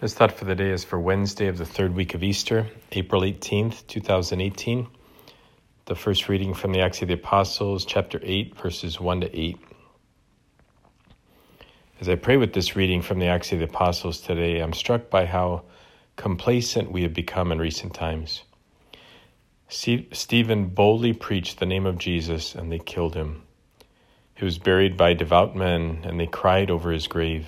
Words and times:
This 0.00 0.12
thought 0.12 0.32
for 0.32 0.44
the 0.44 0.56
day 0.56 0.70
is 0.70 0.82
for 0.82 0.98
Wednesday 0.98 1.46
of 1.46 1.56
the 1.56 1.64
third 1.64 1.94
week 1.94 2.14
of 2.14 2.24
Easter, 2.24 2.66
April 2.92 3.22
18th, 3.22 3.86
2018. 3.86 4.88
The 5.86 5.94
first 5.94 6.28
reading 6.28 6.52
from 6.52 6.72
the 6.72 6.80
Acts 6.80 7.00
of 7.00 7.08
the 7.08 7.14
Apostles, 7.14 7.84
chapter 7.84 8.18
8, 8.20 8.56
verses 8.56 9.00
1 9.00 9.20
to 9.20 9.40
8. 9.40 9.56
As 12.00 12.08
I 12.08 12.16
pray 12.16 12.36
with 12.36 12.52
this 12.52 12.74
reading 12.74 13.02
from 13.02 13.20
the 13.20 13.28
Acts 13.28 13.52
of 13.52 13.60
the 13.60 13.66
Apostles 13.66 14.20
today, 14.20 14.58
I'm 14.58 14.72
struck 14.72 15.10
by 15.10 15.26
how 15.26 15.62
complacent 16.16 16.90
we 16.90 17.02
have 17.02 17.14
become 17.14 17.52
in 17.52 17.60
recent 17.60 17.94
times. 17.94 18.42
Stephen 19.68 20.66
boldly 20.66 21.12
preached 21.12 21.60
the 21.60 21.66
name 21.66 21.86
of 21.86 21.98
Jesus, 21.98 22.56
and 22.56 22.70
they 22.70 22.80
killed 22.80 23.14
him. 23.14 23.42
He 24.34 24.44
was 24.44 24.58
buried 24.58 24.96
by 24.96 25.14
devout 25.14 25.54
men, 25.54 26.00
and 26.02 26.18
they 26.18 26.26
cried 26.26 26.68
over 26.68 26.90
his 26.90 27.06
grave. 27.06 27.46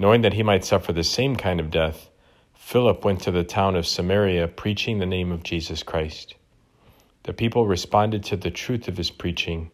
Knowing 0.00 0.20
that 0.22 0.34
he 0.34 0.44
might 0.44 0.64
suffer 0.64 0.92
the 0.92 1.02
same 1.02 1.34
kind 1.34 1.58
of 1.58 1.70
death, 1.70 2.08
Philip 2.54 3.04
went 3.04 3.20
to 3.20 3.32
the 3.32 3.42
town 3.42 3.74
of 3.74 3.86
Samaria 3.86 4.46
preaching 4.46 4.98
the 4.98 5.06
name 5.06 5.32
of 5.32 5.42
Jesus 5.42 5.82
Christ. 5.82 6.36
The 7.24 7.32
people 7.32 7.66
responded 7.66 8.22
to 8.24 8.36
the 8.36 8.50
truth 8.50 8.86
of 8.86 8.96
his 8.96 9.10
preaching, 9.10 9.72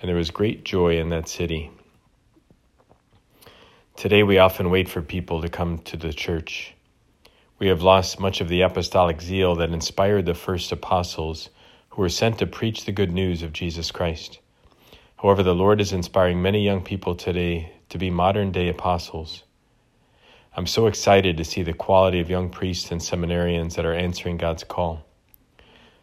and 0.00 0.08
there 0.08 0.16
was 0.16 0.30
great 0.30 0.64
joy 0.64 1.00
in 1.00 1.08
that 1.08 1.28
city. 1.28 1.72
Today, 3.96 4.22
we 4.22 4.38
often 4.38 4.70
wait 4.70 4.88
for 4.88 5.02
people 5.02 5.42
to 5.42 5.48
come 5.48 5.78
to 5.78 5.96
the 5.96 6.12
church. 6.12 6.74
We 7.58 7.66
have 7.66 7.82
lost 7.82 8.20
much 8.20 8.40
of 8.40 8.48
the 8.48 8.60
apostolic 8.60 9.20
zeal 9.20 9.56
that 9.56 9.70
inspired 9.70 10.26
the 10.26 10.34
first 10.34 10.70
apostles 10.70 11.48
who 11.88 12.02
were 12.02 12.08
sent 12.08 12.38
to 12.38 12.46
preach 12.46 12.84
the 12.84 12.92
good 12.92 13.10
news 13.10 13.42
of 13.42 13.52
Jesus 13.52 13.90
Christ. 13.90 14.38
However, 15.16 15.42
the 15.42 15.54
Lord 15.54 15.80
is 15.80 15.92
inspiring 15.92 16.40
many 16.40 16.62
young 16.62 16.82
people 16.82 17.16
today 17.16 17.72
to 17.88 17.98
be 17.98 18.10
modern 18.10 18.52
day 18.52 18.68
apostles. 18.68 19.42
I'm 20.58 20.66
so 20.66 20.86
excited 20.86 21.36
to 21.36 21.44
see 21.44 21.62
the 21.62 21.74
quality 21.74 22.18
of 22.18 22.30
young 22.30 22.48
priests 22.48 22.90
and 22.90 22.98
seminarians 22.98 23.74
that 23.74 23.84
are 23.84 23.92
answering 23.92 24.38
God's 24.38 24.64
call. 24.64 25.04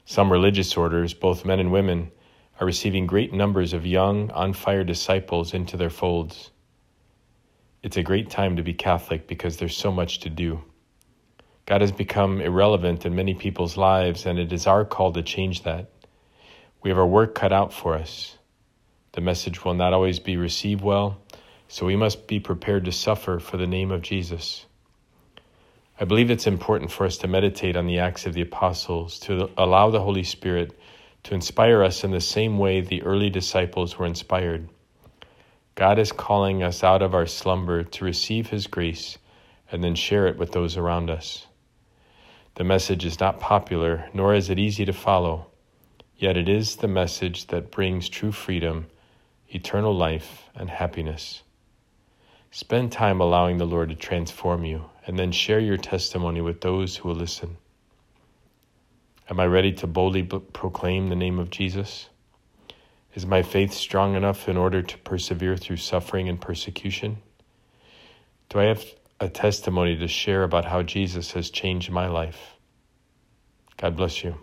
Some 0.05 0.31
religious 0.31 0.77
orders, 0.77 1.15
both 1.15 1.43
men 1.43 1.59
and 1.59 1.71
women, 1.71 2.11
are 2.59 2.67
receiving 2.67 3.07
great 3.07 3.33
numbers 3.33 3.73
of 3.73 3.83
young, 3.83 4.29
on 4.29 4.53
fire 4.53 4.83
disciples 4.83 5.55
into 5.55 5.75
their 5.75 5.89
folds. 5.89 6.51
It's 7.81 7.97
a 7.97 8.03
great 8.03 8.29
time 8.29 8.57
to 8.57 8.61
be 8.61 8.75
Catholic 8.75 9.27
because 9.27 9.57
there's 9.57 9.75
so 9.75 9.91
much 9.91 10.19
to 10.19 10.29
do. 10.29 10.63
God 11.65 11.81
has 11.81 11.91
become 11.91 12.39
irrelevant 12.39 13.07
in 13.07 13.15
many 13.15 13.33
people's 13.33 13.75
lives, 13.75 14.27
and 14.27 14.37
it 14.37 14.53
is 14.53 14.67
our 14.67 14.85
call 14.85 15.11
to 15.13 15.23
change 15.23 15.63
that. 15.63 15.89
We 16.83 16.91
have 16.91 16.99
our 16.99 17.07
work 17.07 17.33
cut 17.33 17.51
out 17.51 17.73
for 17.73 17.95
us. 17.95 18.37
The 19.13 19.21
message 19.21 19.65
will 19.65 19.73
not 19.73 19.93
always 19.93 20.19
be 20.19 20.37
received 20.37 20.81
well, 20.81 21.22
so 21.73 21.87
we 21.87 21.95
must 21.95 22.27
be 22.27 22.39
prepared 22.39 22.85
to 22.85 22.91
suffer 22.91 23.39
for 23.39 23.57
the 23.57 23.65
name 23.65 23.89
of 23.89 24.03
Jesus. 24.03 24.67
I 25.99 26.05
believe 26.05 26.29
it's 26.29 26.45
important 26.45 26.91
for 26.91 27.03
us 27.03 27.17
to 27.17 27.27
meditate 27.27 27.75
on 27.75 27.87
the 27.87 27.97
Acts 27.97 28.27
of 28.27 28.35
the 28.35 28.43
Apostles, 28.43 29.17
to 29.21 29.49
allow 29.57 29.89
the 29.89 29.99
Holy 29.99 30.21
Spirit 30.21 30.77
to 31.23 31.33
inspire 31.33 31.81
us 31.81 32.03
in 32.03 32.11
the 32.11 32.21
same 32.21 32.59
way 32.59 32.81
the 32.81 33.01
early 33.01 33.31
disciples 33.31 33.97
were 33.97 34.05
inspired. 34.05 34.69
God 35.73 35.97
is 35.97 36.11
calling 36.11 36.61
us 36.61 36.83
out 36.83 37.01
of 37.01 37.15
our 37.15 37.25
slumber 37.25 37.81
to 37.83 38.05
receive 38.05 38.51
His 38.51 38.67
grace 38.67 39.17
and 39.71 39.83
then 39.83 39.95
share 39.95 40.27
it 40.27 40.37
with 40.37 40.51
those 40.51 40.77
around 40.77 41.09
us. 41.09 41.47
The 42.53 42.63
message 42.63 43.03
is 43.03 43.19
not 43.19 43.39
popular, 43.39 44.07
nor 44.13 44.35
is 44.35 44.51
it 44.51 44.59
easy 44.59 44.85
to 44.85 44.93
follow, 44.93 45.47
yet 46.17 46.37
it 46.37 46.47
is 46.47 46.75
the 46.75 46.87
message 46.87 47.47
that 47.47 47.71
brings 47.71 48.09
true 48.09 48.31
freedom, 48.31 48.85
eternal 49.49 49.95
life, 49.95 50.51
and 50.53 50.69
happiness. 50.69 51.41
Spend 52.55 52.91
time 52.91 53.19
allowing 53.19 53.57
the 53.57 53.65
Lord 53.65 53.89
to 53.89 53.95
transform 53.95 54.63
you, 54.63 54.85
and 55.07 55.17
then 55.17 55.31
share 55.31 55.59
your 55.59 55.75
testimony 55.75 56.39
with 56.39 56.61
those 56.61 56.95
who 56.95 57.07
will 57.07 57.15
listen. 57.15 57.57
Am 59.27 59.39
I 59.39 59.47
ready 59.47 59.73
to 59.73 59.87
boldly 59.87 60.21
proclaim 60.21 61.09
the 61.09 61.15
name 61.15 61.39
of 61.39 61.49
Jesus? 61.49 62.09
Is 63.15 63.25
my 63.25 63.41
faith 63.41 63.73
strong 63.73 64.13
enough 64.13 64.47
in 64.47 64.55
order 64.55 64.83
to 64.83 64.97
persevere 64.99 65.57
through 65.57 65.77
suffering 65.77 66.29
and 66.29 66.39
persecution? 66.39 67.17
Do 68.49 68.59
I 68.59 68.65
have 68.65 68.85
a 69.19 69.29
testimony 69.29 69.97
to 69.97 70.07
share 70.07 70.43
about 70.43 70.65
how 70.65 70.83
Jesus 70.83 71.31
has 71.31 71.49
changed 71.49 71.89
my 71.89 72.05
life? 72.05 72.53
God 73.77 73.95
bless 73.95 74.23
you. 74.23 74.35